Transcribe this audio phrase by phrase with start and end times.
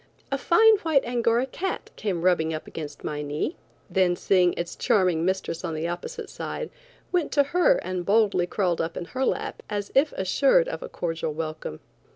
[0.31, 3.55] A fine white Angora cat came rubbing up against my knee,
[3.87, 6.71] then seeing its charming mistress on the opposite side,
[7.11, 10.89] went to her and boldly crawled up in her lap as if assured of a
[10.89, 11.81] cordial welcome.